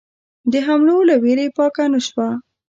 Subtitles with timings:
[0.51, 2.29] د حملو له وېرې پاکه نه شوه.